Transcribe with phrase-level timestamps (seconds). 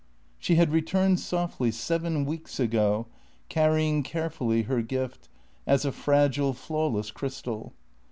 [0.39, 3.05] She had returned softly, seven weeks ago,
[3.49, 5.29] carrying carefully her gift,
[5.67, 7.73] as a fragile, flawless crystal.